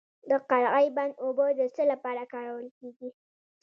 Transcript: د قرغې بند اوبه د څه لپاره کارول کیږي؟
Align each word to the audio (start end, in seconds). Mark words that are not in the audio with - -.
د 0.29 0.31
قرغې 0.49 0.87
بند 0.95 1.13
اوبه 1.23 1.47
د 1.59 1.61
څه 1.75 1.83
لپاره 1.91 2.23
کارول 2.33 2.67
کیږي؟ 2.77 3.09